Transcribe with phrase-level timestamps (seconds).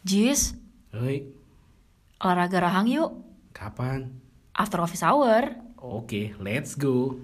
[0.00, 0.56] Jis,
[0.96, 1.28] Hei,
[2.24, 3.12] olahraga rahang yuk.
[3.52, 4.08] kapan?
[4.56, 5.54] After office hour.
[5.80, 7.16] Oke, let's go.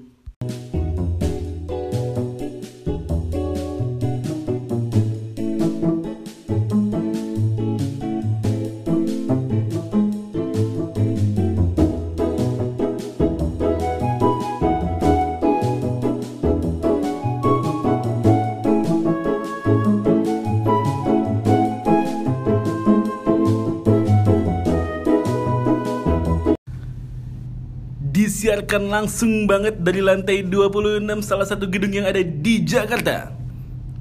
[28.57, 33.29] Disiarkan langsung banget dari lantai 26 salah satu gedung yang ada di Jakarta.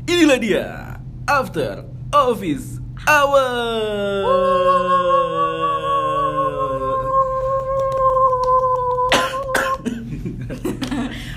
[0.07, 0.95] Inilah dia,
[1.27, 1.83] After
[2.15, 3.35] Office Hour.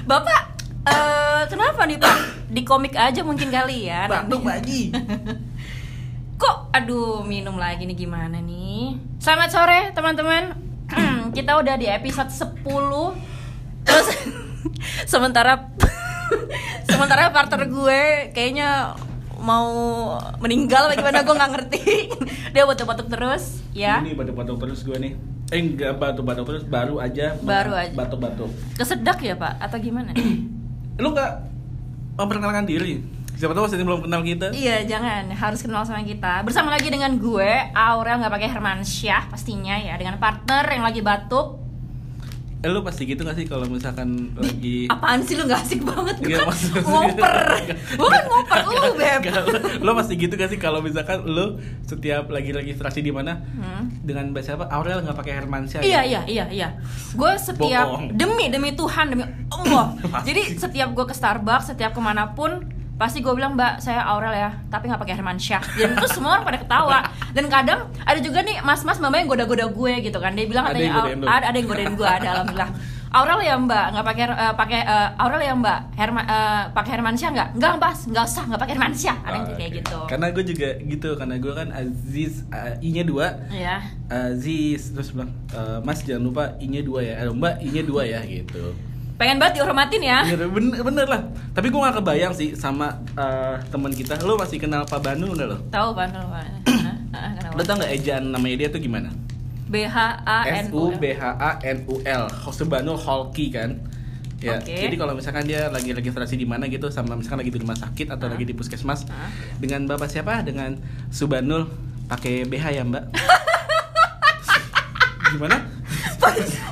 [0.06, 2.18] Bapak, eh kenapa nih Pak?
[2.54, 4.06] Di komik aja mungkin kali ya.
[4.06, 4.94] Batuk Pak Haji.
[6.38, 8.94] Kok, aduh minum lagi nih gimana nih?
[9.18, 10.67] Selamat sore teman-teman.
[11.34, 12.64] Kita udah di episode 10
[13.88, 14.08] Terus
[15.12, 15.72] sementara
[16.90, 18.94] sementara partner gue kayaknya
[19.38, 19.70] mau
[20.42, 21.82] meninggal apa gimana gue nggak ngerti.
[22.54, 24.02] Dia batuk-batuk terus, ya.
[24.02, 25.12] Ini batuk-batuk terus gue nih.
[25.48, 27.38] Eh enggak batuk-batuk terus, baru aja.
[27.40, 27.94] Baru aja.
[27.94, 28.50] Batuk-batuk.
[28.76, 30.12] Kesedak ya Pak atau gimana?
[30.98, 31.32] Lu nggak
[32.18, 32.98] memperkenalkan diri?
[33.38, 34.50] Siapa tahu masih belum kenal kita.
[34.50, 35.30] Iya jangan.
[35.30, 36.42] Harus kenal sama kita.
[36.42, 39.94] Bersama lagi dengan gue Aurel nggak pakai Hermansyah pastinya ya.
[39.94, 41.70] Dengan partner yang lagi batuk.
[42.58, 45.46] Eh, lu pasti gitu gak sih kalau misalkan lagi apaan sih lu?
[45.46, 46.18] Nggak asik banget.
[46.18, 47.34] Gue Nggak, kan ngoper
[47.94, 48.58] gue kan ngoper.
[48.66, 49.20] Lu beb.
[49.78, 53.86] lo pasti gitu gak sih kalau misalkan lo setiap lagi registrasi di mana Hmm.
[54.02, 56.10] dengan bahasa apa Aurel nggak pakai Hermansyah Iya gitu?
[56.10, 56.68] iya iya iya.
[57.14, 59.94] Gue setiap demi demi Tuhan demi Allah.
[60.26, 64.34] Jadi setiap gue ke Starbucks, setiap ke mana pun pasti gue bilang Mbak saya Aurel
[64.34, 65.62] ya, tapi nggak pakai Hermansyah.
[65.78, 66.98] Dan terus semua orang pada ketawa.
[67.30, 70.34] Dan kadang ada juga nih mas-mas mama yang goda-goda gue gitu kan.
[70.34, 72.72] Dia bilang Ada katanya yang ada ada yang godain gue ada alhamdulillah.
[73.08, 77.30] Aurel ya Mbak, nggak pakai eh, pakai eh, Aurel ya Mbak, Herma, eh, pakai Hermansyah
[77.32, 77.48] nggak?
[77.56, 79.16] Nggak Mbak, nggak usah nggak pakai Hermansyah.
[79.24, 79.78] Ada yang Oh, kayak oke.
[79.80, 79.98] gitu.
[80.04, 83.80] Karena gue juga gitu, karena gue kan Aziz uh, I-nya dua, Ya.
[84.12, 88.20] Aziz terus bilang "Eh, Mas jangan lupa I-nya dua ya, eh, Mbak I-nya dua ya
[88.24, 88.76] gitu.
[89.18, 90.22] Pengen banget dihormatin ya.
[90.22, 91.22] Bener, bener, bener lah.
[91.50, 94.14] Tapi gue gak kebayang sih sama eh, teman kita.
[94.22, 95.58] Lo masih kenal Pak Banu nggak lo?
[95.74, 95.90] Tahu?
[95.98, 96.06] Hah?
[96.06, 97.58] Hah, kenapa?
[97.58, 99.10] Lo tau nggak ejaan namanya dia tuh gimana?
[99.68, 102.30] B H A N S U B H A N U L.
[102.54, 103.82] Subhanul Holki kan.
[104.38, 104.70] Ya, Oke.
[104.70, 108.14] jadi kalau misalkan dia lagi registrasi di mana gitu sama misalkan lagi di rumah sakit
[108.14, 108.38] atau Hah?
[108.38, 109.34] lagi di puskesmas Hah?
[109.58, 110.46] dengan Bapak siapa?
[110.46, 110.78] Dengan
[111.10, 111.66] Subhanul
[112.06, 113.04] pakai BH ya, Mbak?
[115.34, 115.58] Gimana?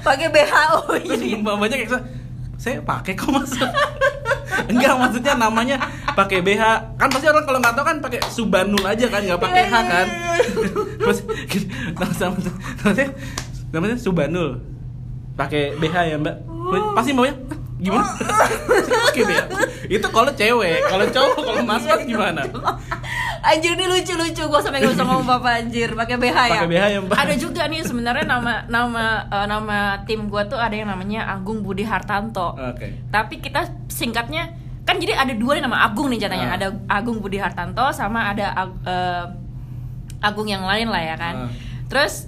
[0.07, 2.16] pakai BHO Terus jadi mamanya kayak
[2.57, 3.53] saya pakai kok mas?
[4.73, 5.77] Enggak maksudnya namanya
[6.17, 6.63] pakai BH
[6.97, 9.75] kan pasti orang kalau nggak tahu kan pakai Subanul aja kan nggak pakai Iya, H
[9.77, 10.07] iya, kan?
[10.07, 10.35] iya.
[11.05, 11.19] terus
[12.17, 12.37] sama
[12.83, 13.09] namanya
[13.71, 14.59] namanya Subanul
[15.37, 16.37] pakai BH ya mbak.
[16.97, 18.09] Pasti maunya "Hah, gimana?
[19.13, 19.41] Pakai BH
[19.87, 22.43] itu kalau cewek kalau cowok kalau mas mas gimana
[23.47, 25.89] anjir ini lucu lucu gue sampai gak bisa ngomong bapak anjir.
[25.93, 26.53] Pakai BH ya?
[26.57, 27.17] Pakai BH ya, Mbak.
[27.17, 31.61] ada juga nih sebenarnya nama nama eh, nama tim gue tuh ada yang namanya Agung
[31.61, 32.53] Budi Hartanto.
[32.53, 33.07] Oke.
[33.07, 34.51] Tapi kita singkatnya
[34.83, 36.57] kan jadi ada dua nih nama Agung nih jatanya Ah.
[36.57, 38.51] ada Agung Budi Hartanto sama ada
[38.83, 39.25] eh,
[40.19, 41.35] Agung yang lain lah ya kan.
[41.45, 41.51] Ah.
[41.87, 42.27] terus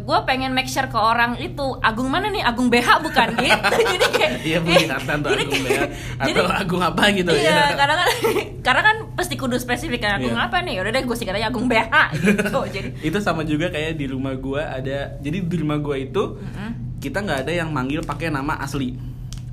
[0.00, 2.38] gue pengen make sure ke orang itu Agung mana nih?
[2.40, 3.28] Agung BH bukan?
[3.40, 3.68] Gitu.
[3.82, 5.80] Jadi kayak iya Budi Hartanto jadi Agung BH
[6.22, 7.74] jadi- atau Agung apa gitu iya, ya.
[7.74, 8.08] karena kan
[8.66, 10.46] karena kan pasti kudu spesifik kan Agung Iya.
[10.46, 10.78] apa nih?
[10.78, 11.90] Udah deh gue singkat aja Agung BH
[12.22, 12.60] gitu.
[12.64, 16.70] Jadi itu sama juga kayak di rumah gua ada jadi di rumah gua itu Mm-mm.
[16.98, 18.94] kita nggak ada yang manggil pakai nama asli.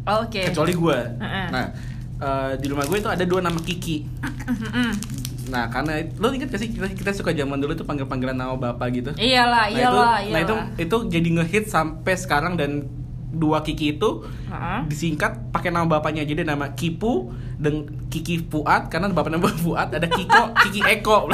[0.06, 0.46] Oke.
[0.46, 0.98] Kecuali gua.
[1.18, 1.48] Heeh.
[1.50, 1.66] nah
[2.18, 4.06] eh, di rumah gue itu ada dua nama Kiki.
[4.48, 4.92] Mm-mm.
[5.48, 8.54] Nah karena lo inget gak sih kita, kita suka zaman dulu tuh panggil panggilan nama
[8.56, 9.12] bapak gitu?
[9.16, 10.84] Iyalah nah itu iyalah nah itu iyalah.
[10.84, 12.86] itu jadi ngehit sampai sekarang dan
[13.28, 14.80] dua Kiki itu Heeh.
[14.88, 17.74] disingkat pakai nama bapaknya jadi nama Kipu dan
[18.08, 21.26] Kiki Fuad karena bapak nama Fuad ada Kiko Kiki Eko.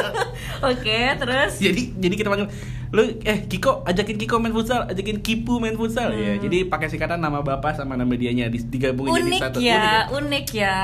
[0.62, 1.56] Oke terus?
[1.56, 2.48] Jadi jadi kita panggil
[2.90, 6.12] lu eh Kiko ajakin Kiko main futsal ajakin Kipu main futsal.
[6.12, 6.40] Ya Hmm.
[6.40, 9.58] jadi pakai singkatan nama bapak sama nama dianya di- digabungin jadi unik satu.
[9.58, 10.78] ya Unik unik ya,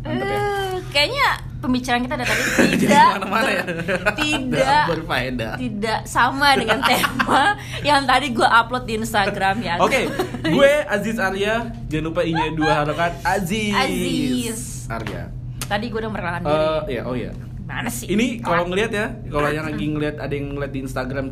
[0.00, 0.38] Mantap ya.
[0.38, 1.28] Eh, kayaknya
[1.58, 3.64] pembicaraan kita dari tadi Jadi tidak ke mana-mana ya?
[4.12, 5.52] tidak berfaedah.
[5.56, 7.44] tidak sama dengan tema
[7.80, 9.74] yang tadi gue upload di Instagram ya.
[9.78, 10.10] Oke
[10.42, 13.12] gue Aziz Arya jangan lupa inya dua harokat.
[13.22, 13.76] Aziz.
[13.76, 14.60] Aziz.
[14.88, 15.28] Arya.
[15.62, 16.10] Tadi gue udah
[16.40, 16.56] diri
[16.88, 17.30] Eh ya oh ya
[17.62, 18.08] mana sih?
[18.08, 21.26] Ini kalau ngelihat ya kalau yang lagi ngelihat ada yang ngeliat di Instagram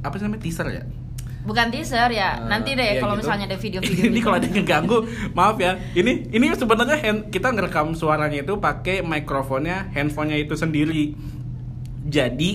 [0.00, 0.84] apa sih namanya teaser ya?
[1.42, 3.26] Bukan teaser ya Eh, nanti deh iya kalau gitu.
[3.26, 4.24] misalnya ada video-video ini gitu.
[4.24, 4.98] kalau ada yang ngeganggu
[5.32, 5.72] maaf ya.
[5.92, 11.18] Ini ini sebenarnya hand- kita ngerekam suaranya itu pakai mikrofonnya handphonenya itu sendiri.
[12.02, 12.50] Jadi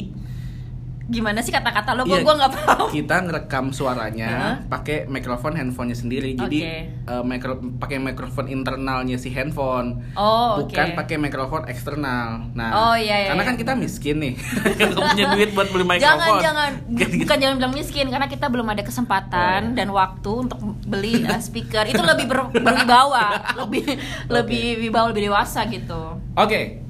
[1.08, 2.04] Gimana sih kata-kata lo?
[2.04, 2.86] Gue Iya, gua nggak tahu.
[2.92, 4.56] kita ngerekam suaranya Heeh.
[4.68, 6.34] pakai mikrofon handphonenya sendiri.
[6.34, 6.76] Jadi Oke.
[7.08, 10.04] eh, mikro pakai mikrofon internalnya si handphone.
[10.14, 10.60] Oh.
[10.60, 12.52] Bukan pakai mikrofon eksternal.
[12.52, 13.50] Nah, Oh, iya, iya, karena iya.
[13.50, 14.34] kan kita miskin nih.
[14.78, 16.04] Nggak punya duit buat beli mikrofon.
[16.04, 17.14] Jangan jangan Gitu.
[17.20, 19.76] bukan jangan bilang miskin karena kita belum ada kesempatan Oh, iya.
[19.76, 23.26] dan waktu untuk beli uh, speaker itu lebih ber, berwibawa
[23.56, 23.96] lebih
[24.28, 26.84] lebih wibawa lebih dewasa gitu Oke.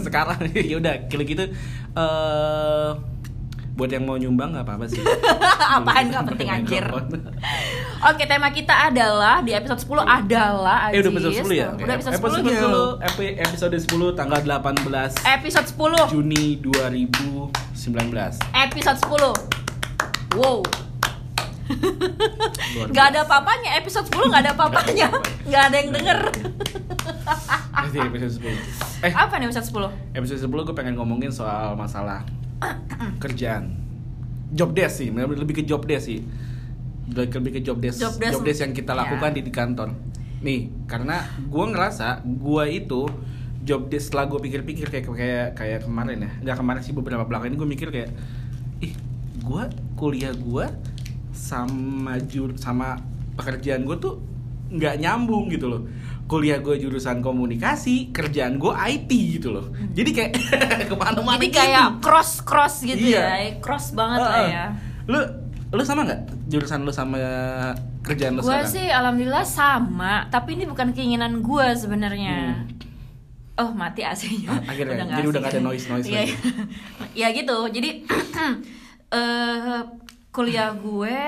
[0.00, 1.44] Sekarang ya udah kalau gitu
[1.94, 2.90] eh
[3.78, 4.98] buat yang mau nyumbang nggak apa-apa sih.
[5.78, 6.82] apaan nggak penting anjir?
[8.00, 11.14] oke tema kita adalah di episode 10 adalah Eh udah Ajis.
[11.14, 11.68] episode 10 ya?
[11.78, 17.54] Udah episode, episode 10 gitu 10, epi- episode 10 tanggal 18 episode 10 Juni 2019.
[18.58, 20.58] episode 10 wow.
[22.90, 25.06] Gak ada papanya episode 10 gak ada papanya
[25.52, 26.18] Gak ada yang denger.
[28.08, 29.06] episode 10.
[29.06, 30.18] Eh, Apa nih episode 10?
[30.18, 32.26] episode 10 gue pengen ngomongin soal masalah
[33.18, 33.74] kerjaan.
[34.48, 36.20] Job desk sih, lebih ke job desk sih.
[37.08, 38.60] Lebih lebih ke job desk, Job desk.
[38.60, 39.04] yang kita Ya.
[39.04, 39.88] lakukan di, di kantor.
[40.38, 43.08] Nih, karena gue ngerasa gue itu
[43.64, 47.52] job desk setelah gue pikir-pikir kayak kayak kayak kemarin ya, nggak kemarin sih beberapa belakang
[47.52, 48.10] ini gue mikir kayak,
[48.80, 48.94] ih,
[49.38, 49.62] gue
[49.94, 50.64] kuliah gue
[51.30, 52.96] sama jur sama
[53.36, 54.20] pekerjaan gue tuh
[54.68, 55.82] nggak nyambung gitu loh.
[56.28, 59.66] Kuliah gue jurusan komunikasi, kerjaan gue IT gitu loh.
[59.90, 60.30] Jadi kayak
[60.90, 61.56] ke mana-mana Jadi gitu.
[61.56, 63.24] kayak cross cross gitu Iya.
[63.24, 64.48] ya, cross banget lah Heeh.
[64.52, 64.64] ya.
[65.06, 65.20] Lu
[65.68, 67.16] lu sama nggak jurusan lu sama
[68.02, 68.68] kerjaan lu Gue sekarang?
[68.68, 72.64] sih alhamdulillah sama, tapi ini bukan keinginan gue sebenarnya.
[73.56, 74.52] Oh mati AC-nya.
[74.54, 75.02] Ah, akhirnya.
[75.02, 76.28] nggak Jadi udah nggak ada noise-noise Iya, lagi.
[76.28, 76.36] iya.
[77.24, 77.56] ya gitu.
[77.68, 77.90] Jadi
[79.10, 79.80] eh
[80.28, 81.18] kuliah gue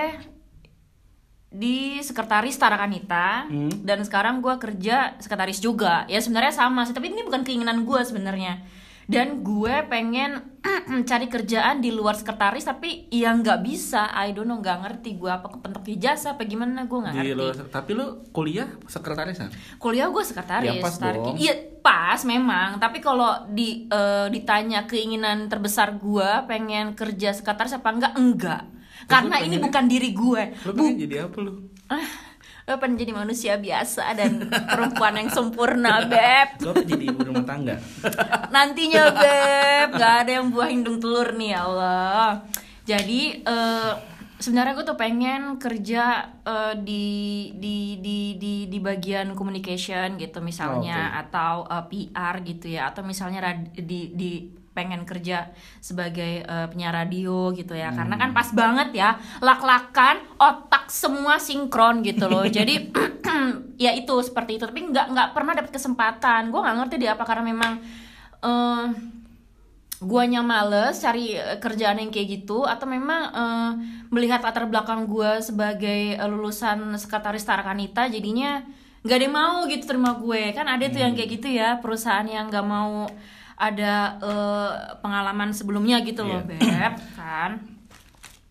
[1.51, 3.83] di sekretaris Tarakanita Hmm.
[3.83, 6.07] dan sekarang gue kerja sekretaris juga.
[6.07, 8.63] Ya sebenarnya sama sih, tapi ini bukan keinginan gue sebenarnya.
[9.11, 10.39] Dan gue pengen
[11.11, 14.07] cari kerjaan di luar sekretaris tapi yang nggak bisa.
[14.15, 17.35] I don't know, nggak ngerti gue apa kepentok ijazah apa gimana gue nggak ngerti.
[17.35, 19.51] lu, tapi lu kuliah sekretaris kan?
[19.83, 20.71] Kuliah gue sekretaris.
[20.71, 21.35] Ya, pas dong.
[21.35, 22.79] Iya pas memang.
[22.79, 28.15] Tapi kalau di eh, ditanya keinginan terbesar gue pengen kerja sekretaris apa enggak?
[28.15, 28.63] Enggak.
[29.07, 30.43] Karena ini bukan diri gue.
[30.67, 31.53] Lu Bu- pengen jadi apa lu?
[31.87, 32.09] Ah,
[32.67, 36.49] gue pengen jadi manusia biasa dan perempuan yang sempurna, beb.
[36.61, 37.77] Apa jadi ibu rumah tangga?
[38.49, 39.89] Nantinya, beb.
[39.97, 42.29] Gak ada yang buah hindung telur nih, ya Allah.
[42.87, 43.93] Jadi eh,
[44.41, 46.05] sebenarnya gue tuh pengen kerja
[46.43, 47.07] eh, di
[47.55, 51.21] di di di di bagian communication gitu misalnya Oke.
[51.29, 55.53] atau eh, PR gitu ya atau misalnya di di pengen kerja
[55.85, 57.93] sebagai eh, penyiar radio gitu ya.
[57.93, 62.49] Karena kan pas banget ya lak-lakan otak semua sinkron gitu loh.
[62.57, 62.89] Jadi
[63.85, 64.65] ya itu seperti itu.
[64.65, 66.49] Tapi nggak nggak pernah dapet kesempatan.
[66.49, 67.73] Gue nggak ngerti deh apa karena memang
[68.41, 68.89] eh
[70.01, 73.73] guanya males cari eh, kerjaan yang kayak gitu atau memang eh,
[74.09, 78.65] melihat latar belakang gua sebagai lulusan sekretaris Tarakanita jadinya
[79.01, 82.23] nggak ada yang mau gitu terima gue kan ada tuh yang kayak gitu ya perusahaan
[82.23, 83.09] yang nggak mau
[83.57, 86.49] ada eh, pengalaman sebelumnya gitu loh Iya.
[86.87, 87.51] beb kan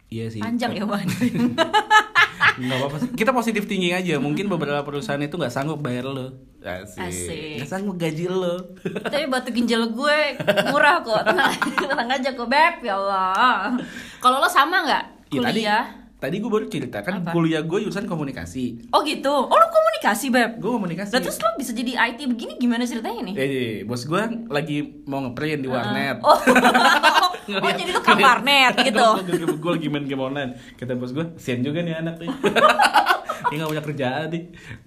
[0.10, 0.42] Iya sih.
[0.42, 1.06] panjang ya Wan
[2.60, 3.10] Nggak apa-apa sih.
[3.14, 4.18] Kita positif thinking aja.
[4.18, 6.34] Mungkin beberapa perusahaan itu nggak sanggup bayar lo.
[6.60, 6.98] Asik.
[7.00, 7.56] Asik.
[7.56, 8.58] Nggak sanggup gaji lo.
[9.06, 10.20] tapi batu ginjal gue
[10.66, 13.78] murah kok tenang, tenang aja kok beb ya Allah
[14.18, 15.86] kalau lo sama nggak Iya, tadi kuliah
[16.20, 17.32] tadi gue baru cerita kan Apa?
[17.32, 18.92] kuliah gue jurusan komunikasi.
[18.92, 19.32] Oh gitu.
[19.32, 20.60] Oh lu komunikasi beb.
[20.60, 21.16] Gue komunikasi.
[21.16, 23.36] Lah terus lo bisa jadi IT begini gimana ceritanya nih?
[23.40, 24.22] Eh, eh, bos gue
[24.52, 26.20] lagi mau ngeprint di warnet.
[26.20, 26.36] Oh,
[27.64, 29.08] oh jadi lu ke warnet gitu.
[29.56, 30.52] gue lagi main game online.
[30.76, 32.30] Kata bos gue, sian juga nih anak nih.
[33.50, 34.44] Dia gak punya kerjaan nih.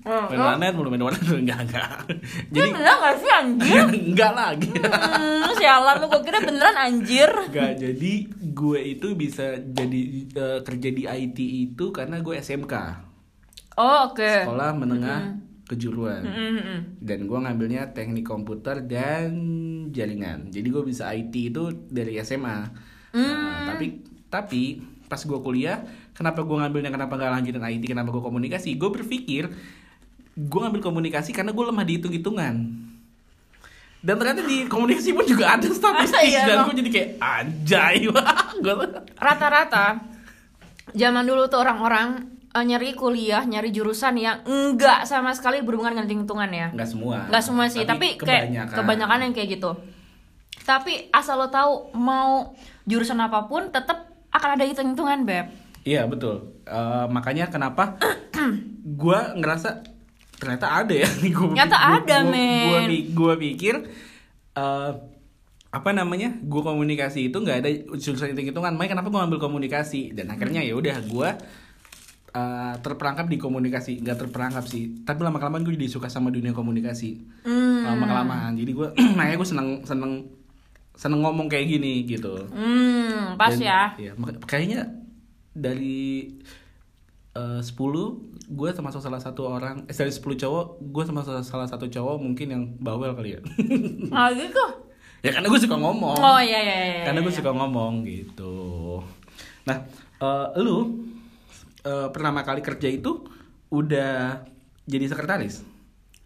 [0.06, 0.46] Oh, Main oh.
[0.46, 1.90] warnet mulu main warnet enggak enggak.
[2.48, 3.84] Jadi beneran gak sih anjir?
[4.10, 4.70] enggak lagi.
[4.78, 7.30] Hmm, sialan lu gue kira beneran anjir.
[7.30, 10.00] Enggak, jadi gue itu bisa jadi
[10.30, 12.74] eh, kerja di IT itu karena gue SMK.
[13.76, 14.32] Oh oke.
[14.46, 15.22] Sekolah menengah
[15.62, 16.20] kejuruan.
[16.26, 16.78] Mm-mm.
[17.00, 19.32] dan gue ngambilnya teknik komputer dan
[19.88, 22.68] jaringan jadi gue bisa IT itu dari SMA
[23.12, 24.00] Nah, tapi
[24.32, 24.80] tapi
[25.12, 25.84] pas gue kuliah
[26.16, 28.80] kenapa gue ngambilnya kenapa gak lanjutin IT kenapa gue komunikasi?
[28.80, 29.52] Gue berpikir
[30.32, 32.54] gue ngambil komunikasi karena gue lemah di hitung hitungan
[34.02, 37.96] dan ternyata di komunikasi pun juga ada statistik Iya, dan gue jadi kayak anjay.
[39.22, 40.02] Rata-rata
[40.90, 46.06] zaman dulu tuh orang-orang eh, nyari kuliah, nyari jurusan yang enggak sama sekali berhubungan dengan
[46.10, 46.68] hitung-hitungan ya.
[46.74, 47.16] nggak semua.
[47.30, 49.18] Nggak semua sih, tapi, kayak kebanyakan.
[49.30, 49.70] yang kayak gitu.
[50.66, 55.46] Tapi asal lo tahu mau jurusan apa pun tetap akan ada hitung-hitungan, Beb.
[55.82, 56.56] Iya betul.
[56.62, 57.96] Eh, makanya kenapa
[59.02, 59.82] gue ngerasa
[60.34, 61.06] ternyata ada ya.
[61.30, 62.88] Gua, Ternyata gua- ada, gua- men.
[63.12, 63.74] Gua pikir
[64.52, 64.90] eh
[65.72, 70.12] apa namanya gue komunikasi itu nggak ada jurusan hitung hitungan makanya kenapa gue ngambil komunikasi
[70.12, 71.28] dan akhirnya ya udah gue
[72.30, 76.52] uh, terperangkap di komunikasi nggak terperangkap sih tapi lama kelamaan gue jadi suka sama dunia
[76.52, 77.88] komunikasi Hmm.
[77.88, 80.12] lama kelamaan jadi gue makanya gue seneng seneng
[80.92, 83.82] seneng ngomong kayak gini gitu Hmm, pas Dan- ya.
[83.96, 84.86] iya, kayaknya
[85.50, 86.36] dari
[87.32, 87.72] eh, 10
[88.46, 92.46] gue termasuk salah satu orang eh, dari 10 cowok gue termasuk salah satu cowok mungkin
[92.46, 93.40] yang bawel kali ya
[94.06, 94.64] Nah, gitu.
[95.20, 97.02] ya karena gue suka ngomong Oh iya iya iya.
[97.04, 97.38] karena gue iya.
[97.38, 98.54] suka ngomong gitu
[99.64, 99.80] nah
[100.18, 101.08] eh, lu
[101.80, 103.24] eh, pertama kali kerja itu
[103.68, 104.44] udah
[104.84, 105.64] jadi sekretaris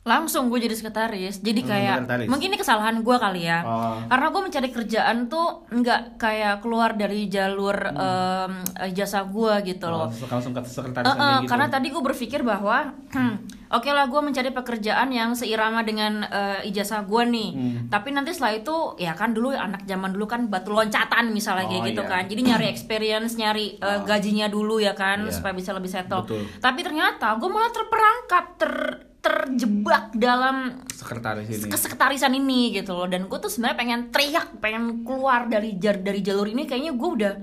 [0.06, 2.28] langsung gue jadi sekretaris jadi Langsung kayak sekretaris.
[2.28, 3.98] mungkin ini kesalahan gue kali ya Oh.
[4.06, 8.52] karena gue mencari kerjaan tuh nggak kayak keluar dari jalur em,
[8.92, 11.48] jasa gue gitu loh Oh, langsung ke sekretaris Eh, eh, gitu.
[11.48, 12.94] karena tadi gue berpikir bahwa
[13.68, 17.78] oke lah gue mencari pekerjaan yang seirama dengan eh, ijazah gue nih Hmm.
[17.88, 21.74] tapi nanti setelah itu ya kan dulu anak zaman dulu kan batu loncatan misalnya kayak
[21.76, 22.08] Oh, gitu iya.
[22.08, 25.34] kan jadi nyari experience nyari eh, gajinya dulu ya kan Iya.
[25.34, 26.46] supaya bisa lebih settle Betul.
[26.56, 28.72] tapi ternyata gue malah terperangkap ter
[29.36, 31.68] terjebak dalam sekretaris ini.
[31.68, 33.04] kesekretarisan ini gitu loh.
[33.04, 36.64] Dan gue tuh sebenarnya pengen teriak pengen keluar dari jar dari jalur ini.
[36.64, 37.34] Kayaknya gue udah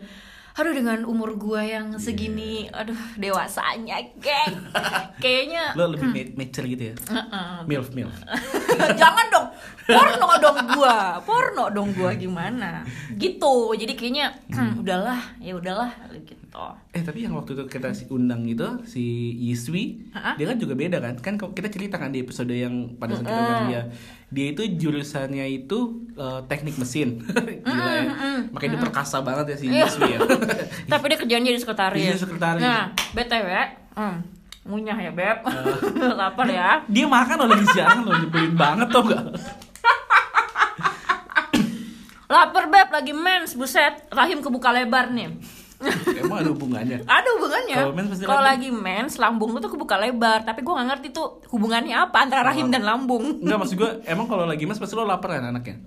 [0.53, 4.69] aduh dengan umur gue yang segini aduh dewasanya geng.
[5.23, 6.95] Kayaknya lo lebih ma- mature gitu ya?
[7.09, 7.53] Heeh.
[7.65, 8.13] milf milf.
[9.01, 9.47] Jangan dong
[9.83, 10.97] porno dong gua.
[11.25, 12.85] Porno dong gua gimana?
[13.17, 16.65] Gitu jadi kayaknya hmm, udahlah ya udahlah gitu.
[16.93, 20.37] Eh tapi yang waktu itu kita si undang itu si Yiswi, Hah?
[20.37, 21.17] dia kan juga beda kan?
[21.17, 23.83] Kan kita cerita kan di episode yang pada saat kita undang dia,
[24.33, 25.79] dia itu jurusannya itu
[26.11, 27.21] eh, teknik mesin,
[27.63, 28.03] gila ya.
[28.49, 29.85] Makanya dia perkasa banget ya si Iya.
[29.85, 30.19] Yiswi ya.
[30.91, 32.59] tapi dia kerjaan jadi sekretaris Jadi sekretaris.
[32.59, 33.47] nah btw
[33.93, 34.17] hmm,
[34.65, 35.77] ngunyah ya beb Eh.
[36.19, 39.23] lapar ya dia makan loh lagi siaran loh nyebelin banget tau gak?
[42.25, 45.29] lapar beb lagi mens buset rahim kebuka lebar nih
[46.23, 46.97] Emang ada hubungannya?
[47.03, 47.77] ada hubungannya.
[47.79, 50.47] Kalau mens lagi mens lambung lu tuh kebuka lebar.
[50.47, 53.43] Tapi gua nggak ngerti tuh hubungannya apa antara rahim dan lambung.
[53.43, 55.77] Enggak maksud gue, emang kalau lagi mas pasti lo lapar kan anaknya?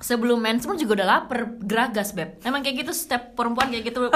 [0.00, 2.40] sebelum mens pun juga udah lapar geragas beb.
[2.44, 4.08] Emang kayak gitu setiap perempuan kayak gitu.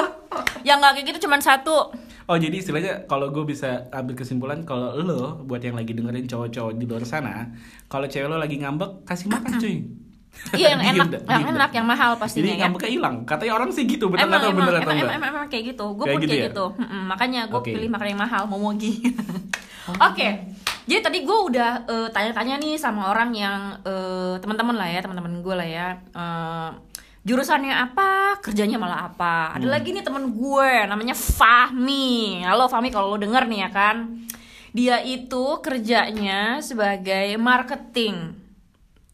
[0.67, 1.77] Yang nggak kayak gitu cuman satu.
[2.31, 6.73] Oh jadi istilahnya kalau gue bisa ambil kesimpulan kalau lo buat yang lagi dengerin cowok-cowok
[6.79, 7.51] di luar sana,
[7.91, 9.77] kalau cewek lo lagi ngambek kasih makan cuy.
[10.53, 12.59] Iya yang enak yang enak yang mahal Jadi pastinya ya.
[12.65, 13.17] ngambeknya hilang.
[13.25, 15.17] Katanya orang sih gitu, bener emang tahu emang, bener emang, atau emang, enggak?
[15.17, 15.87] emang, emang kayak gitu.
[15.93, 16.49] Gue pun gitu kayak ya?
[16.49, 16.67] gitu.
[16.75, 17.71] Mm-mm, makanya gue Oke.
[17.71, 18.93] pilih makan yang mahal momogi
[20.09, 20.29] oke.
[20.83, 25.39] Jadi tadi gue udah eh, tanya-tanya nih sama orang yang eh, teman-teman lah ya teman-teman
[25.39, 25.89] gue lah ya.
[26.11, 26.71] Eh,
[27.21, 29.55] jurusannya apa kerjanya malah apa?
[29.55, 29.75] Ada Hmm.
[29.77, 32.41] lagi nih temen gue namanya Fahmi.
[32.43, 33.97] Halo Fahmi kalau lo denger nih ya kan.
[34.71, 38.40] Dia itu kerjanya sebagai marketing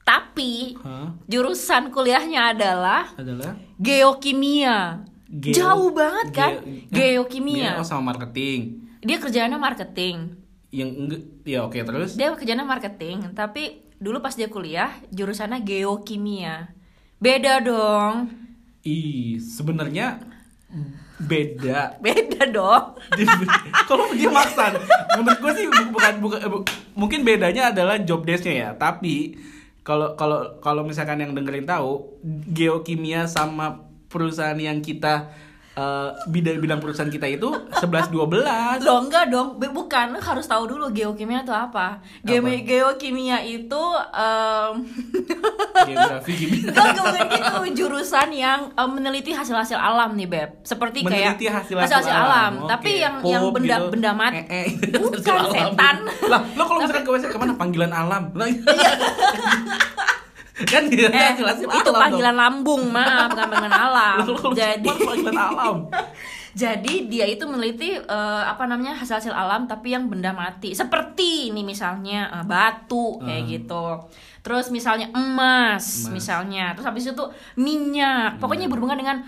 [0.07, 1.19] tapi Hah?
[1.27, 5.03] jurusan kuliahnya adalah Adalah geokimia.
[5.27, 6.53] Geo- Jauh banget kan?
[6.89, 7.75] Geo- geokimia.
[7.75, 8.87] Dia oh sama marketing.
[9.03, 10.39] Dia kerjanya marketing.
[10.71, 12.15] Yang enggak ya oke terus.
[12.15, 16.71] Dia kerjanya marketing, tapi dulu pas dia kuliah jurusannya geokimia.
[17.17, 18.31] Beda dong.
[18.81, 20.23] Ih, sebenarnya
[21.19, 21.97] beda.
[22.05, 22.95] Beda dong.
[23.89, 24.79] Kalau dia maksa,
[25.13, 28.71] menurut gue sih bu- bukan bukan eh, bu- mungkin bedanya adalah job desk-nya ya.
[28.73, 29.35] Tapi
[29.87, 32.19] kalau kalau kalau misalkan yang dengerin tahu,
[32.51, 35.31] geokimia sama perusahaan yang kita
[35.77, 38.81] eh, bidang bidang perusahaan kita itu 11 12.
[38.81, 40.17] Loh enggak dong, bukan.
[40.17, 42.01] Harus tahu dulu geokimia itu apa.
[42.21, 44.75] Geo- geokimia itu em,
[45.87, 46.69] Geografi kimia.
[46.69, 52.09] Enggak, bukan gitu jurusan yang em, meneliti hasil-hasil alam nih beb seperti kayak Meneliti hasil-hasil
[52.09, 52.53] alam, alam.
[52.67, 53.03] tapi Oke.
[53.03, 53.91] yang yang Pop benda gitu.
[53.93, 54.67] benda mati Eh, eh.
[54.93, 55.53] bukan Hasil alam.
[55.53, 57.53] setan Lah, lo kalau misalkan ke WC ke mana?
[57.55, 58.23] Panggilan alam.
[58.33, 58.47] Lah,
[60.59, 64.89] kan dia eh hasil-hasil itu alam panggilan lambung maaf bukan panggilan alam Lo kalau jadi
[64.89, 65.77] panggilan alam.
[66.57, 71.61] jadi dia itu meneliti eh, apa namanya hasil-hasil alam tapi yang benda mati seperti ini
[71.61, 73.51] misalnya eh, batu kayak Hmm.
[73.53, 73.87] gitu
[74.41, 76.09] terus misalnya emas, Emas.
[76.09, 77.25] misalnya terus habis itu
[77.57, 79.19] minyak pokoknya berhubungan dengan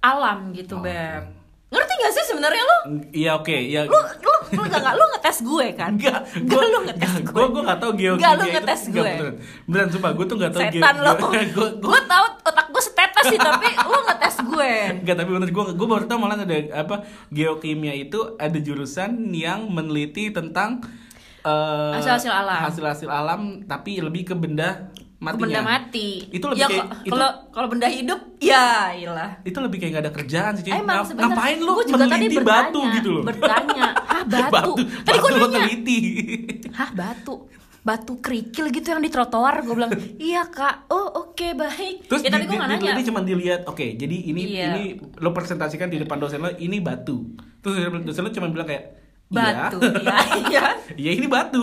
[0.00, 0.88] alam gitu Oke.
[0.88, 1.37] beb
[1.68, 2.76] ngerti gak sih sebenarnya lu
[3.10, 3.84] Iya oke, ya.
[3.84, 7.28] lu lu lu gak, gak lu ngetes gue kan Enggak, Enggak, lu ngetes gue.
[7.30, 9.12] Gue gue gak tau geokimia Enggak, lu itu- ngetes enggak, gue.
[9.12, 9.34] Beneran,
[9.66, 13.38] beneran sumpah, gue tuh gak tau setan lo Gue gue tahu otak gue setetes sih
[13.38, 16.96] tapi lu ngetes gue Enggak, tapi bener gue gue baru tau malah ada apa
[17.28, 20.80] geokimia itu ada jurusan yang meneliti tentang
[21.40, 22.60] eh, Hasil-hasil alam.
[22.64, 25.42] hasil-hasil alam tapi lebih ke benda matinya.
[25.42, 29.92] benda mati Itu lebih ya, kayak- kalau kalau benda hidup ya iyalah Itu lebih kayak
[29.92, 30.62] gak ada kerjaan sih.
[30.68, 33.22] Emang Ngap- ngapain lu tadi meneliti bertanya, batu gitu loh?
[33.24, 33.84] bertanya.
[34.12, 34.72] Hah, batu?
[35.02, 35.56] Tadi batu gua lo nanya.
[35.58, 35.98] teliti.
[36.70, 37.34] hah batu
[37.80, 42.28] batu kerikil gitu yang di trotoar gue bilang iya kak oh oke baik Terus ya,
[42.28, 44.66] tapi gue nggak nanya cuma dilihat, oke, jadi ini Iya.
[44.68, 44.84] ini
[45.16, 47.32] lo presentasikan di depan dosen lo ini batu.
[47.58, 48.84] Terus dosen lo cuma bilang kayak
[49.26, 49.94] batu Iya.
[49.96, 50.64] iya iya
[51.00, 51.62] Iya ini batu.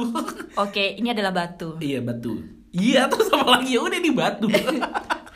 [0.55, 2.41] oke ini adalah batu iya batu.
[2.75, 4.47] Iya terus apa lagi ya udah ini batu.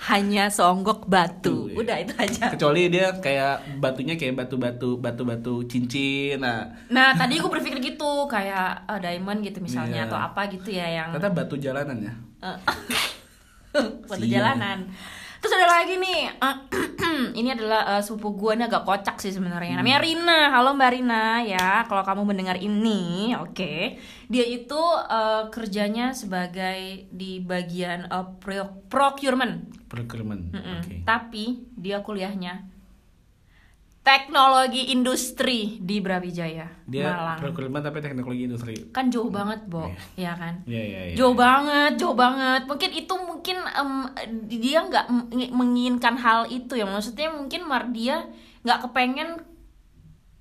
[0.10, 1.76] hanya seonggok batu iya.
[1.78, 6.42] udah itu aja Kecuali dia kayak batunya kayak batu-batu batu-batu cincin.
[6.42, 10.10] Nah, nah tadi gue berpikir gitu kayak eh, diamond gitu misalnya Iya.
[10.10, 12.14] atau apa gitu ya yang ternyata batu jalanan ya.
[12.42, 12.58] Eh,
[14.10, 14.42] Batu Sial.
[14.42, 14.90] jalanan.
[15.40, 16.56] Terus ada lagi nih, eh,
[17.40, 19.80] ini adalah eh, sepupu gue nih agak kocak sih sebenarnya.
[19.80, 20.40] Namanya Rina.
[20.52, 21.88] Halo Mbak Rina ya.
[21.88, 23.96] Kalau kamu mendengar ini, oke.
[24.28, 29.72] Dia itu eh, kerjanya sebagai di bagian pro- procurement.
[29.88, 30.52] Procurement.
[30.52, 30.84] Mm-mm.
[30.84, 30.96] Oke.
[31.08, 32.68] Tapi dia kuliahnya
[34.10, 37.38] teknologi industri di Brawijaya, Dia Malang.
[37.38, 38.74] procurement tapi teknologi industri.
[38.90, 39.86] Kan jauh banget, Bo.
[40.18, 40.66] Ya kan?
[40.66, 41.14] Iya iya iya.
[41.14, 43.92] jauh banget jauh banget mungkin itu mungkin em,
[44.50, 45.06] dia nggak
[45.52, 48.26] menginginkan hal itu ya maksudnya mungkin Mardia
[48.66, 49.46] nggak kepengen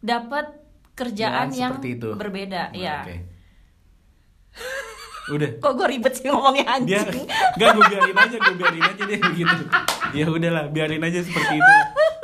[0.00, 0.48] dapat
[0.94, 2.08] kerjaan Jangan yang itu.
[2.16, 3.16] berbeda Oh, ya Oke.
[5.36, 5.50] Udah.
[5.60, 9.18] kok gue ribet sih ngomongnya Dia anjing enggak gue biarin aja, gue biarin aja deh
[9.20, 9.56] begitu.
[10.16, 11.72] Ya udahlah, biarin aja seperti itu.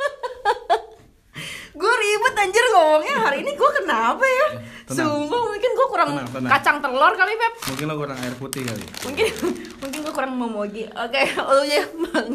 [1.75, 4.47] gue ribet anjir ngomongnya hari ini gue kenapa ya?
[4.85, 5.07] Tenang.
[5.11, 6.51] sumpah mungkin gue kurang Tenang, tenang.
[6.51, 7.53] kacang telur kali Pep.
[7.67, 8.85] Mungkin lo kurang air putih kali.
[9.03, 9.25] mungkin
[9.81, 11.83] mungkin gue kurang memogi oke oh ya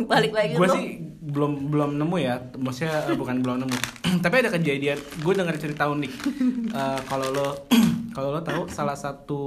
[0.04, 0.86] balik lagi gue sih
[1.20, 2.36] belum belum nemu ya.
[2.58, 3.76] Maksudnya eh, bukan belum nemu.
[4.24, 4.98] Tapi ada kejadian.
[5.22, 6.12] Gue dengar cerita unik.
[6.70, 7.48] Eh, kalau lo
[8.16, 9.42] kalau lo tahu salah satu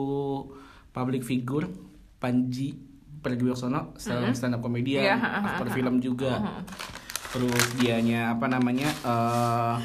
[0.91, 1.67] public figure
[2.17, 2.75] Panji
[3.19, 6.59] Pragiwaksono stand stand up komedian Iya, aktor film juga
[7.33, 9.77] terus dianya apa namanya eh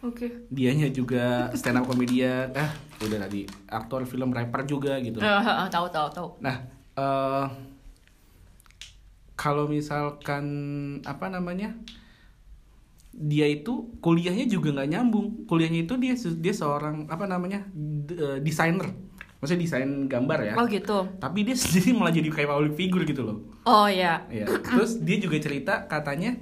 [0.00, 2.70] oke dianya juga stand up komedian eh
[3.00, 6.56] udah tadi aktor film rapper juga gitu eh, eh, tahu tahu tahu Nah,
[6.94, 7.46] eh
[9.34, 10.44] kalau misalkan
[11.02, 11.74] apa namanya,
[13.10, 15.26] dia itu kuliahnya juga nggak nyambung.
[15.44, 18.94] Kuliahnya itu dia dia seorang apa namanya d- desainer,
[19.38, 20.54] maksudnya desain gambar ya.
[20.54, 23.36] oh gitu Tapi dia sendiri malah jadi kayak public figure gitu loh.
[23.66, 24.46] oh ya Ya.
[24.46, 26.38] Terus dia juga cerita katanya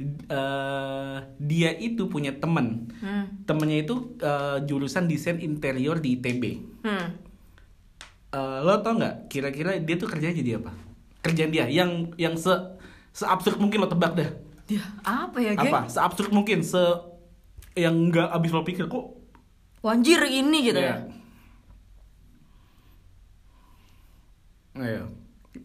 [0.00, 2.86] eh dia itu punya teman.
[2.96, 3.44] hmm.
[3.44, 6.42] Temennya itu eh, jurusan desain interior di ITB.
[6.82, 7.08] Hmm.
[8.28, 10.70] Eh, lo tau nggak kira-kira dia tuh kerjanya jadi apa
[11.18, 12.52] kerjaan dia yang yang se
[13.10, 14.30] se absurd mungkin lo tebak dah
[14.64, 15.66] Dia apa ya, geng?
[15.66, 16.76] apa se absurd mungkin se
[17.74, 19.16] yang nggak abis lo pikir kok
[19.80, 21.08] Wanjir ini gitu Iya.
[24.76, 24.76] ya.
[24.78, 25.04] Ayo.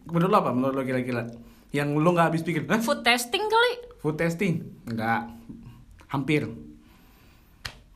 [0.06, 1.28] menurut lo apa menurut lo kira-kira
[1.74, 2.78] yang lo nggak habis pikir Hah?
[2.78, 3.72] Food testing kali.
[3.98, 5.26] food testing nggak
[6.06, 6.46] hampir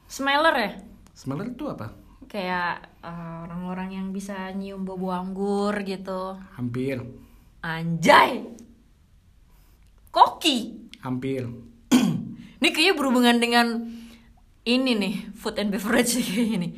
[0.04, 0.70] Smeller ya?
[1.12, 1.94] smeller itu apa
[2.26, 6.36] Kayak eh, orang-orang yang bisa nyium bau anggur gitu.
[6.52, 7.00] hampir
[7.58, 8.44] Anjay.
[10.10, 10.90] Koki.
[11.00, 11.46] hampir
[12.58, 13.66] Ini kayaknya berhubungan dengan
[14.62, 16.72] ini nih, food and beverage kayaknya nih.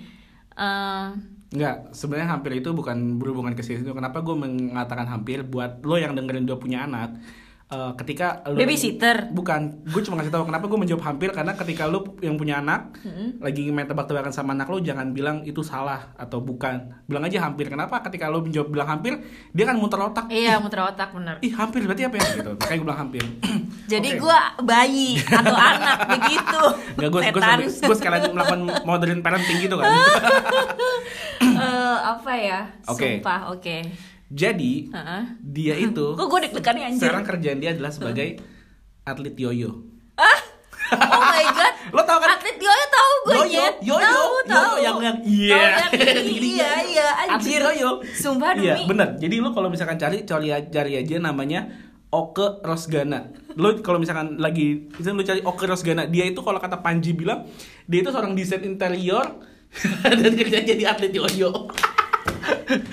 [0.54, 1.08] Eh,
[1.50, 3.90] Enggak, sebenarnya hampir itu bukan berhubungan ke situ.
[3.90, 7.18] Kenapa gue mengatakan hampir buat lo yang dengerin udah punya anak.
[7.70, 9.30] Eh, ketika lo Babysitter?
[9.30, 12.94] bukan, gue cuma ngasih tahu kenapa gue menjawab hampir karena ketika lo yang punya anak
[13.38, 17.70] lagi main tebak-tebakan sama anak lo jangan bilang itu salah atau bukan, bilang aja hampir.
[17.70, 18.02] Kenapa?
[18.04, 19.16] Ketika lo menjawab bilang hampir,
[19.54, 20.26] dia kan muter otak.
[20.28, 21.38] iya, muter otak bener.
[21.40, 22.24] Ih hampir berarti apa ya?
[22.36, 22.52] Gitu.
[22.58, 23.22] Makanya gue bilang hampir.
[23.92, 24.20] Jadi Oke.
[24.22, 26.62] gua bayi atau anak begitu.
[26.98, 27.42] Nggak, gue gue
[27.86, 29.90] gue sekalian melakukan modern parenting gitu kan.
[31.40, 32.60] Eh, apa ya?
[32.88, 33.20] Oke.
[33.20, 33.76] Sumpah, oke.
[34.30, 35.22] Jadi Heeh.
[35.40, 37.02] dia itu Kok gue deg-degan nih anjir?
[37.02, 38.38] sekarang kerjaan dia adalah sebagai
[39.02, 39.82] atlet yoyo.
[40.14, 40.38] Ah?
[40.92, 41.74] Oh my god.
[41.94, 42.30] Lo tau kan?
[42.32, 43.74] Atlet yoyo tahu gue Yoyo, Jet.
[43.80, 44.74] yoyo, tahu, yoyo tahu.
[45.02, 45.58] yang- iya.
[45.82, 45.92] yang
[46.24, 47.58] ini, iya, iya, anjir.
[47.58, 47.90] Atlet yoyo.
[48.04, 48.66] Sumpah demi.
[48.68, 49.08] Iya, bener.
[49.16, 51.66] Jadi lo kalau misalkan cari cari cari aja namanya
[52.08, 53.30] Oke Rosgana.
[53.52, 57.46] Lo kalau misalkan lagi misalkan lo cari Oke Rosgana, dia itu kalau kata Panji bilang,
[57.84, 59.42] dia itu seorang desain interior
[60.02, 61.66] dan kerja jadi atlet yoyo.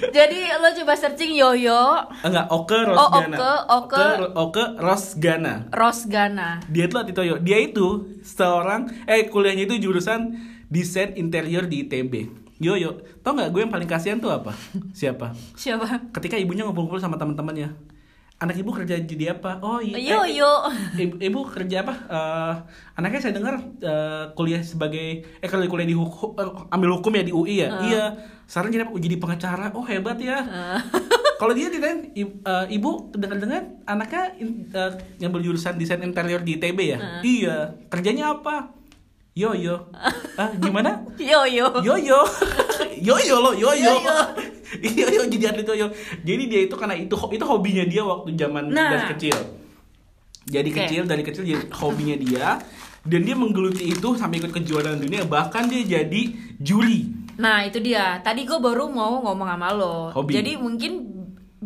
[0.10, 3.38] Jadi lo coba searching yoyo Enggak, Oke Oh, Rosgana.
[3.38, 4.06] Oke, Oke.
[4.34, 5.54] Oke Rosgana.
[5.70, 6.50] Rosgana.
[6.70, 7.36] Dia itu atlet yoyo.
[7.40, 10.36] Dia itu seorang eh kuliahnya itu jurusan
[10.68, 12.14] desain interior di ITB.
[12.58, 14.50] Yoyo, tau nggak gue yang paling kasihan tuh apa?
[14.90, 15.38] Siapa?
[15.54, 16.10] Siapa?
[16.10, 17.97] Ketika ibunya ngumpul-ngumpul sama teman-temannya.
[18.38, 19.58] Anak ibu kerja jadi apa?
[19.60, 19.97] Oh iya.
[19.97, 20.69] Yoyo.
[20.93, 21.93] Ibu, ibu kerja apa?
[22.06, 22.54] Eh,
[22.93, 27.26] anaknya saya dengar eh, kuliah sebagai eh kalau kuliah di hukum eh, ambil hukum ya
[27.26, 27.69] di UI ya.
[27.82, 28.04] Iya.
[28.45, 28.93] Sekarang jadi apa?
[28.93, 29.65] Jadi pengacara.
[29.73, 30.38] Oh hebat ya.
[31.38, 36.78] kalau dia ditanya "I- eh, ibu dengar-dengar anaknya eh, ngambil jurusan desain interior di ITB
[36.88, 36.97] ya.
[37.21, 37.58] Iya.
[37.89, 38.77] Kerjanya apa?
[39.38, 39.76] Yoyo.
[40.34, 41.06] Ah gimana?
[41.21, 41.69] Yoyo.
[41.86, 42.19] Yoyo.
[43.08, 43.93] Yoyo lo, yoyo.
[43.93, 44.15] Yoyo.
[44.84, 45.89] iya iya jadi atlet ojol
[46.28, 48.91] jadi dia itu karena itu itu hobinya dia waktu zaman Nah.
[48.91, 49.38] dari kecil
[50.43, 50.78] jadi Oke.
[50.84, 52.47] kecil dari kecil jadi hobinya dia
[53.08, 56.21] dan dia menggeluti itu sampai ikut kejuaraan dunia bahkan dia jadi
[56.60, 58.17] juri Nah itu dia.
[58.26, 60.10] Tadi gue baru mau ngomong sama lo.
[60.10, 60.34] Hobi.
[60.34, 61.07] Jadi mungkin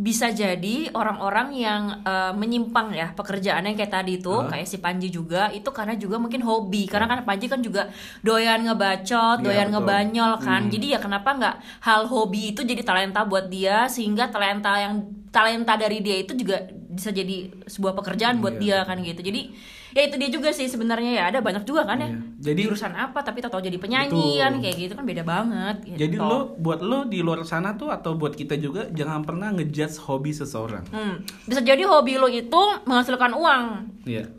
[0.02, 4.50] bisa jadi orang-orang yang eh, menyimpang ya pekerjaannya kayak tadi itu Hah?
[4.50, 7.86] kayak si Panji juga itu karena juga mungkin hobi karena kan Panji kan juga
[8.26, 9.76] doyan ngebacot, Iya, doyan betul.
[9.78, 10.62] ngebanyol kan.
[10.66, 10.72] Hmm.
[10.74, 15.78] Jadi ya kenapa nggak hal hobi itu jadi talenta buat dia sehingga talenta yang talenta
[15.78, 18.82] dari dia itu juga bisa jadi sebuah pekerjaan buat Iya.
[18.82, 19.22] dia kan gitu.
[19.22, 19.54] Jadi
[19.92, 22.08] ya itu dia juga sih sebenarnya ya ada banyak juga kan ya.
[22.08, 22.20] Iya.
[22.42, 24.40] Jadi- jurusan apa tapi tahu jadi penyanyi Betul.
[24.40, 25.98] kan kayak gitu kan beda banget gitu.
[26.00, 30.00] jadi lo buat lo di luar sana tuh atau buat kita juga jangan pernah ngejudge
[30.02, 33.64] hobi seseorang Hmm, bisa jadi hobi lo itu menghasilkan uang.
[34.04, 34.32] Iya,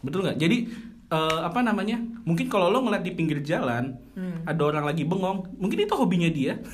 [0.00, 0.36] betul nggak?
[0.36, 0.56] Jadi
[1.08, 1.98] eh, apa namanya?
[2.22, 4.44] Mungkin kalau lo ngeliat di pinggir jalan Hmm.
[4.44, 6.54] ada orang lagi bengong, mungkin itu hobinya dia.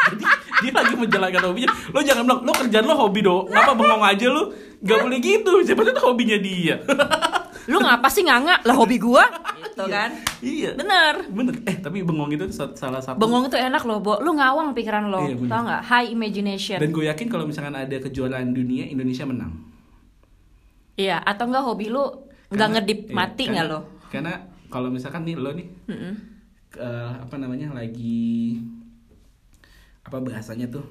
[0.10, 0.24] Jadi
[0.60, 1.70] dia lagi menjalankan hobinya.
[1.90, 4.42] Lo jangan bilang lo kerjaan lo hobi do, ngapa bengong aja lo?
[4.78, 5.52] Gak boleh gitu.
[5.60, 6.80] Siapa itu hobinya dia.
[7.66, 8.60] Lu ngapa sih nganga?
[8.62, 9.24] Lah hobi gua
[9.60, 9.92] gitu Iya.
[9.92, 10.10] kan.
[10.40, 10.70] Iya.
[10.74, 11.14] Bener.
[11.26, 11.54] Bener.
[11.64, 13.16] Eh tapi bengong itu sa- salah satu.
[13.16, 14.16] Bengong itu enak loh, Bo.
[14.18, 15.20] Lu ngawang pikiran lo.
[15.22, 15.50] Iya, bener.
[15.50, 15.82] Tau nggak?
[15.84, 16.78] High imagination.
[16.78, 19.52] Dan gue yakin kalau misalkan ada kejuaraan dunia Indonesia menang.
[20.94, 22.04] Iya, atau enggak hobi lu
[22.50, 23.80] nggak ngedip iya, mati nggak lo?
[24.08, 24.32] Karena
[24.66, 26.12] kalau misalkan nih lo nih Mm-mm.
[26.74, 28.58] eh, apa namanya lagi
[30.10, 30.82] apa bahasanya tuh?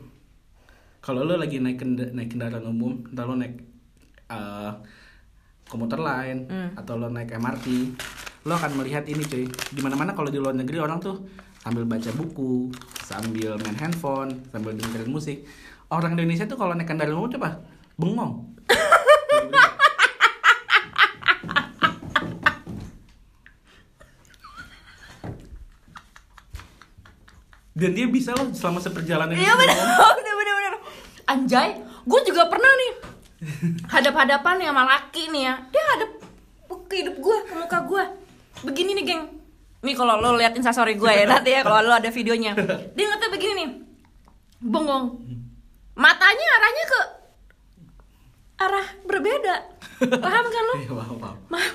[1.00, 3.60] Kalau lo lagi naik kenda- naik kendaraan umum entah lo naik
[4.30, 4.72] eh,
[5.66, 6.72] komuter lain Hmm.
[6.74, 7.68] atau lo naik MRT
[8.44, 9.44] lo akan melihat ini cuy.
[9.46, 11.28] Di mana mana kalau di luar negeri orang tuh
[11.58, 15.44] sambil baca buku sambil main handphone sambil dengerin musik.
[15.88, 17.60] Orang Indonesia tuh kalau naik kendaraan umum coba
[17.96, 18.56] bengong
[27.80, 29.78] dan dia bisa loh selama seperjalanan Iya bener,
[30.20, 30.74] bener bener bener.
[31.30, 32.92] Anjay, gue juga pernah nih
[33.88, 35.54] hadap-hadapan nih sama laki nih ya.
[35.72, 36.12] Dia hadap
[36.90, 38.04] ke hidup gue, ke muka gue.
[38.68, 39.24] Begini nih geng.
[39.80, 42.52] Nih kalau lo liat instastory gue ya nanti ya kalau lo ada videonya.
[42.94, 43.70] Dia ngata begini nih,
[44.60, 45.06] bengong.
[45.96, 47.02] Matanya arahnya ke
[48.60, 49.56] arah berbeda.
[50.00, 50.76] Paham kan lo?
[50.76, 51.36] Iya, wow, wow.
[51.48, 51.72] Ma-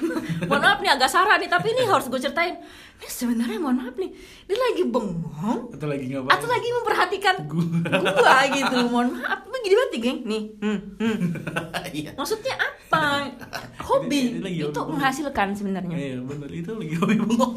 [0.48, 2.56] mohon maaf nih agak sarah nih tapi ini harus gue ceritain
[2.94, 4.10] ini sebenarnya mohon maaf nih
[4.44, 8.37] dia lagi bengong atau lagi ngapain atau lagi memperhatikan Gua.
[8.48, 11.16] gitu mohon maaf tapi gini banget nih, geng nih hmm, hmm.
[11.98, 13.02] iya maksudnya apa
[13.88, 14.90] hobi Ini lagi itu hobi.
[14.92, 17.54] menghasilkan sebenarnya Iya bener itu lagi hobi bengong.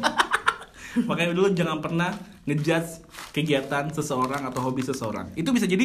[1.08, 2.10] Makanya dulu jangan pernah
[2.42, 5.30] ngejudge kegiatan seseorang atau hobi seseorang.
[5.36, 5.84] Itu bisa jadi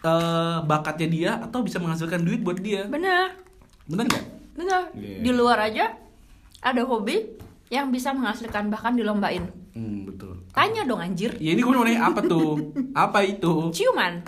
[0.00, 2.86] eh, bakatnya dia atau bisa menghasilkan duit buat dia.
[2.86, 3.47] benar
[3.88, 4.24] Bener nggak?
[4.52, 5.22] benar Iya.
[5.22, 5.94] di luar aja
[6.60, 7.22] ada hobi
[7.68, 10.42] yang bisa menghasilkan bahkan dilombain Hmm, betul.
[10.50, 12.74] tanya dong anjir Ya ini gue mau nanya apa tuh?
[12.92, 13.70] Apa itu?
[13.70, 14.18] ciuman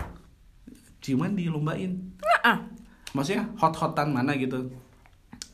[1.00, 1.90] Ciuman dilombain.
[2.22, 2.62] nah,
[3.10, 4.70] Maksudnya hot-hotan mana gitu?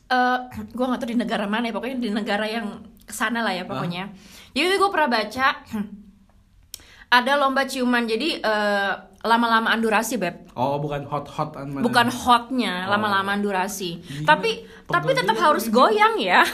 [0.07, 0.39] eh
[0.69, 3.65] gue nggak tahu di negara mana ya pokoknya di negara yang ke sana lah ya
[3.65, 4.07] pokoknya
[4.53, 5.47] jadi gue pernah baca
[7.09, 11.81] ada lomba ciuman jadi eh, lama-lamaan durasi beb Oh bukan hot-hotan mana?
[11.81, 12.91] bukan hotnya Oh.
[12.91, 15.75] lama-lamaan durasi Gila, tapi tapi tetap harus gitu.
[15.75, 16.45] goyang ya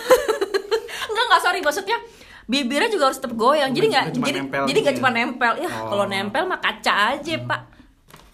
[1.09, 1.97] enggak enggak sorry maksudnya
[2.43, 4.99] bibirnya juga harus tetap goyang jadi nggak jadi nempel jadi gitu nggak ya?
[4.99, 5.87] cuma nempel ya Oh.
[5.89, 7.61] kalau nempel mah kaca aja pak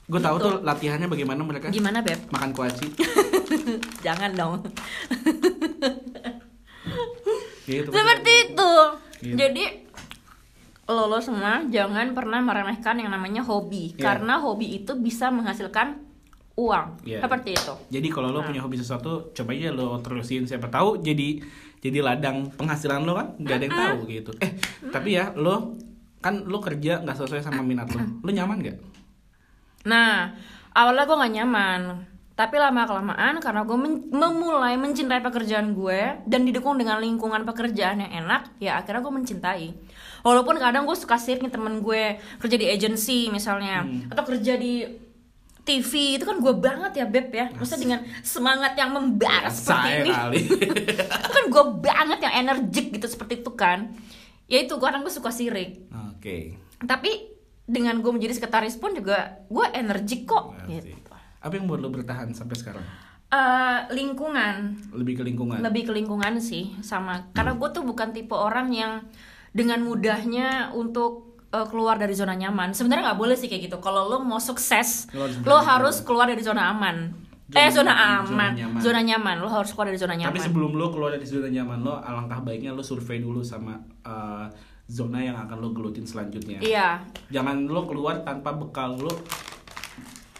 [0.06, 0.46] Gue tahu Gitu.
[0.48, 2.90] tuh latihannya bagaimana mereka gimana beb makan kuaci.
[4.06, 4.66] jangan dong
[7.64, 7.90] Gitu.
[7.96, 8.72] Seperti itu.
[9.22, 9.36] Gitu.
[9.36, 9.64] Jadi
[10.90, 14.02] lo lo semua jangan pernah meremehkan yang namanya hobi Iya.
[14.02, 16.02] karena hobi itu bisa menghasilkan
[16.58, 17.06] uang.
[17.06, 17.22] Iya.
[17.24, 17.74] Seperti itu.
[17.94, 20.44] Jadi kalau lo punya hobi sesuatu, coba aja lo terusin.
[20.44, 21.40] Siapa tahu jadi
[21.80, 24.32] jadi ladang penghasilan lo kan, nggak ada yang tahu gitu.
[24.44, 24.52] Eh,
[24.92, 25.78] tapi ya lo
[26.20, 28.78] kan lo kerja nggak sesuai sama minat lo, lo nyaman nggak?
[29.88, 30.36] Nah,
[30.76, 31.82] awalnya gue gak nyaman
[32.40, 38.00] tapi lama kelamaan karena gue men- memulai mencintai pekerjaan gue dan didukung dengan lingkungan pekerjaan
[38.00, 39.68] yang enak ya akhirnya gue mencintai.
[40.20, 44.08] Walaupun kadang gue suka sih nih temen gue kerja di agency misalnya Hmm.
[44.08, 44.88] atau kerja di
[45.60, 47.52] TV itu kan gue banget ya beb ya.
[47.52, 50.40] Maksudnya dengan semangat yang membara seperti Saya ini.
[51.20, 53.92] itu kan gue banget yang energik gitu seperti itu kan.
[54.48, 55.92] Ya itu kadang gue suka sirik.
[56.10, 56.56] Oke.
[56.80, 57.36] tapi
[57.68, 60.96] dengan gue menjadi sekretaris pun juga gue energik kok gitu.
[61.40, 62.84] Apa yang buat lo bertahan sampai sekarang?
[63.30, 64.74] Eh, lingkungan.
[64.90, 65.62] Lebih ke lingkungan.
[65.62, 67.30] lebih ke lingkungan sih sama.
[67.32, 69.06] Karena gue tuh bukan tipe orang yang
[69.54, 72.74] dengan mudahnya untuk eh, keluar dari zona nyaman.
[72.74, 73.78] Sebenarnya nggak boleh sih kayak gitu.
[73.78, 77.14] Kalau lo mau sukses Lo harus lo harus keluar dari zona aman.
[77.50, 77.94] Zona- eh zona zona
[78.26, 78.52] aman.
[78.58, 78.80] nyaman.
[78.82, 79.36] zona nyaman.
[79.42, 80.34] Lo harus keluar dari zona nyaman.
[80.34, 84.46] Tapi sebelum lo keluar dari zona nyaman lo, alangkah baiknya lo survei dulu sama eh,
[84.90, 86.58] zona yang akan lo gelutin selanjutnya.
[86.66, 89.14] Iya, jangan lo keluar tanpa bekal lo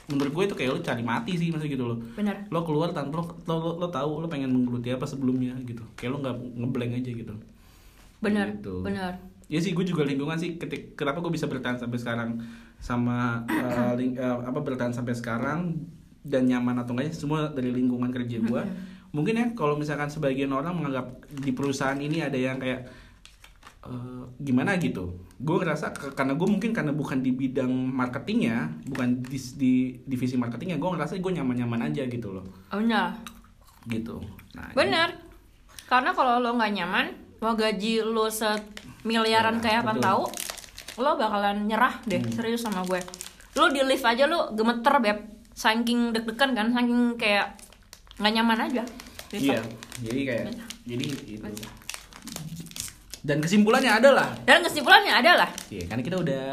[0.10, 2.36] menurut gue itu kayak lo cari mati sih maksudnya gitu lo benar.
[2.46, 6.10] lo keluar tanpa lo lo, lo, lo tahu lo pengen menggeluti apa sebelumnya gitu kayak
[6.10, 7.36] lo nggak ngeblank aja gitu
[8.20, 8.82] Benar, Gitu.
[8.82, 9.16] benar.
[9.48, 12.30] ya sih gue juga lingkungan sih ketik kenapa gue bisa bertahan sampai sekarang
[12.78, 15.74] sama eh, ling- eh, apa bertahan sampai sekarang
[16.22, 18.62] dan nyaman atau enggaknya semua dari lingkungan kerja gue
[19.10, 22.92] mungkin ya kalau misalkan sebagian orang menganggap di perusahaan ini ada yang kayak
[23.84, 29.40] eh, gimana gitu gue ngerasa karena gue mungkin karena bukan di bidang marketingnya bukan di,
[29.56, 29.74] di
[30.04, 33.16] divisi marketingnya gue ngerasa gue nyaman-nyaman aja gitu loh Oh, benar.
[33.86, 34.20] gitu
[34.52, 35.16] nah, Benar.
[35.86, 37.06] Karena kalau lo nggak nyaman,
[37.40, 40.24] mau gaji lo semiliaran Iya, kayak apa tahu,
[40.98, 42.30] lo bakalan nyerah deh Hmm.
[42.30, 43.02] serius sama gue.
[43.56, 45.18] Lo di lift aja lo gemeter beb,
[45.50, 47.58] saking deg-degan kan, saking kayak
[48.18, 48.84] nggak nyaman aja.
[49.30, 49.50] Gitu.
[49.50, 49.62] iya
[49.98, 50.46] jadi kayak
[50.84, 51.46] jadi itu
[53.20, 56.46] dan kesimpulannya adalah Dan kesimpulannya adalah Iya, karena kita udah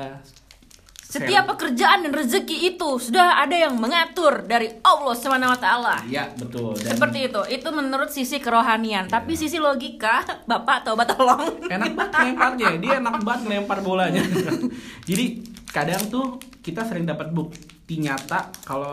[1.06, 5.96] setiap pekerjaan dan rezeki itu sudah ada yang mengatur dari Allah Subhanahu wa taala.
[6.02, 6.74] Iya, betul.
[6.74, 7.40] Dan Seperti itu.
[7.46, 11.62] Itu menurut sisi kerohanian, tapi sisi logika, Bapak taubat tolong.
[11.70, 12.68] enak banget lemparnya.
[12.82, 14.22] Dia enak banget ngelempar bolanya.
[15.08, 18.90] Jadi kadang tuh kita sering dapat bukti nyata kalau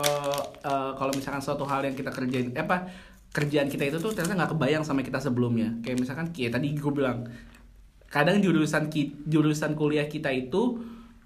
[0.62, 2.86] eh, kalau misalkan suatu hal yang kita kerjain eh, apa
[3.34, 5.74] kerjaan kita itu tuh ternyata nggak kebayang sama kita sebelumnya.
[5.82, 7.26] Kayak misalkan kayak tadi gue bilang
[8.14, 10.78] kadang jurusan ki- jurusan kuliah kita itu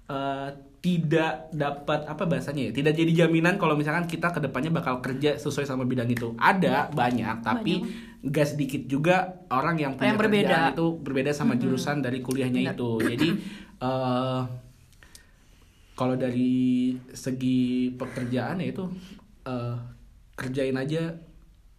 [0.05, 0.49] eh,
[0.79, 5.35] tidak dapat apa bahasanya ya tidak jadi jaminan kalau misalkan kita ke depannya bakal kerja
[5.35, 6.33] sesuai sama bidang itu.
[6.33, 7.83] Ada banyak tapi
[8.21, 9.15] nggak sedikit juga
[9.49, 10.57] orang yang punya Yang berbeda.
[10.71, 12.89] itu berbeda sama jurusan dari kuliahnya itu.
[12.97, 13.29] Jadi
[13.85, 14.41] eh,
[15.93, 17.59] kalau dari segi
[17.93, 18.87] pekerjaan ya itu
[19.45, 19.75] eh,
[20.33, 21.11] kerjain aja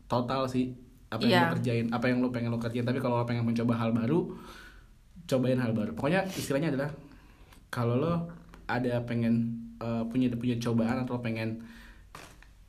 [0.06, 0.76] total sih
[1.08, 1.40] apa yang Iya.
[1.40, 2.84] lo kerjain apa yang lo pengen lo kerjain.
[2.84, 4.36] Tapi kalau lo pengen mencoba hal baru
[5.30, 5.94] cobain hal baru.
[5.94, 6.90] Pokoknya istilahnya adalah
[7.70, 8.14] kalau lo
[8.66, 11.62] ada pengen eh, punya punya cobaan atau pengen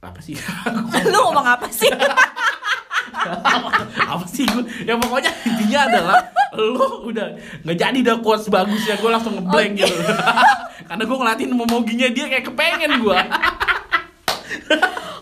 [0.02, 0.38] apa sih?
[1.14, 1.90] Lu ngomong apa sih?
[4.14, 6.18] apa sih gue ya pokoknya intinya adalah
[6.58, 9.94] lo udah nggak jadi dah quotes bagus ya gue langsung ngeblank gitu.
[10.88, 13.20] Karena gue ngeliatin momoginya dia kayak kepengen gue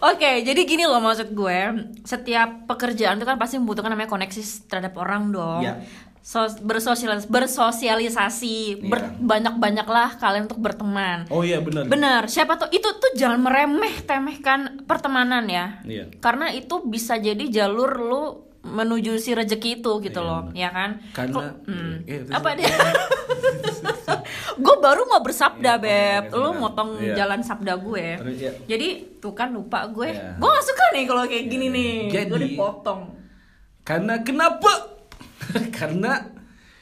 [0.02, 1.60] Oke, jadi gini loh maksud gue.
[2.02, 5.62] Setiap pekerjaan itu kan pasti membutuhkan namanya koneksi terhadap orang dong.
[5.62, 5.84] Iya.
[6.20, 9.18] Sos- bersosialis bersosialisasi, Iya.
[9.18, 11.26] banyak-banyaklah kalian untuk berteman.
[11.28, 15.80] oh iya benar Benar, siapa tuh itu tuh jangan meremeh temehkan pertemanan ya.
[15.82, 16.12] Iya.
[16.18, 18.24] Karena itu bisa jadi jalur lu
[18.62, 21.00] menuju si rezeki itu gitu Iya, loh, ya kan?
[21.10, 21.94] karena Kok- hmm.
[22.04, 22.68] Iya, terus- apa dia?
[24.60, 25.84] gue baru mau bersabda Iya,
[26.20, 26.60] beb, oke, lu benar.
[26.60, 27.14] motong Iya.
[27.16, 28.06] jalan sabda gue.
[28.36, 28.52] Iya.
[28.66, 30.36] Jadi tuh kan lupa gue, Iya.
[30.36, 33.02] gue gak suka nih kalau kayak gini nih, gue Jadi- dipotong.
[33.82, 34.72] karena kenapa
[35.80, 36.14] karena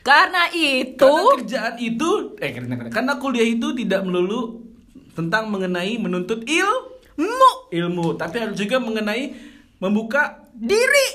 [0.01, 4.63] Karena itu, karena kerjaan itu eh karena karena kuliah itu tidak melulu
[5.11, 9.35] tentang mengenai menuntut ilmu ilmu tapi harus juga mengenai
[9.77, 11.07] membuka diri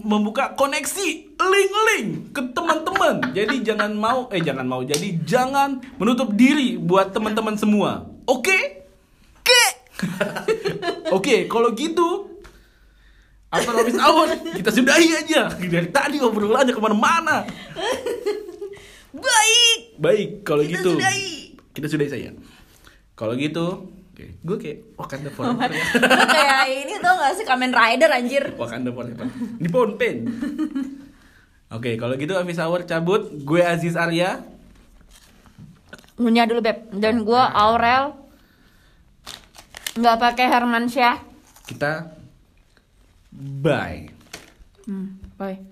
[0.00, 3.32] membuka koneksi link-link ke teman-teman.
[3.32, 4.80] Jadi jangan mau eh jangan mau.
[4.84, 8.04] Jadi jangan menutup diri buat teman-teman semua.
[8.28, 8.80] Oke?
[9.40, 9.62] ke
[11.16, 12.28] Oke, kalau gitu
[13.50, 17.42] After office hour kita sudahi aja Dari tadi obrolannya ke mana-mana
[19.10, 19.78] baik.
[19.98, 21.30] Baik, kalau Kita gitu sudahi.
[21.74, 22.30] Kita sudahi saya
[23.18, 27.72] Kalau gitu oke, Gue kayak Wakanda Forever ya Lu kayak ini tuh gak sih Kamen
[27.74, 28.44] Rider anjir.
[28.54, 29.26] Wakanda Forever
[29.58, 30.16] Di Phone Pen
[31.70, 34.42] Oke, kalau gitu office hour cabut Gue Aziz Arya.
[36.18, 36.90] Nunya dulu beb.
[36.90, 38.12] Dan gue Aurel.
[39.94, 41.16] Nggak pakai Hermansyah.
[41.70, 42.10] Kita
[43.30, 44.10] Bye.
[44.90, 45.69] Hmm, bye